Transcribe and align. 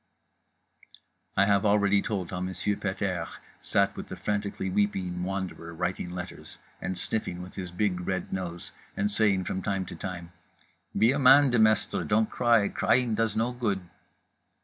I 1.37 1.45
have 1.45 1.63
already 1.63 2.01
told 2.01 2.31
how 2.31 2.39
Monsieur 2.39 2.75
Pet 2.75 3.03
airs 3.03 3.37
sat 3.61 3.95
with 3.95 4.07
the 4.07 4.15
frantically 4.15 4.67
weeping 4.67 5.21
Wanderer 5.23 5.75
writing 5.75 6.09
letters, 6.09 6.57
and 6.81 6.97
sniffing 6.97 7.43
with 7.43 7.53
his 7.53 7.69
big 7.69 8.07
red 8.07 8.33
nose, 8.33 8.71
and 8.97 9.11
saying 9.11 9.43
from 9.43 9.61
time 9.61 9.85
to 9.85 9.95
time: 9.95 10.31
"Be 10.97 11.11
a 11.11 11.19
man, 11.19 11.51
Demestre, 11.51 12.03
don't 12.03 12.31
cry, 12.31 12.67
crying 12.67 13.13
does 13.13 13.35
no 13.35 13.51
good." 13.51 13.79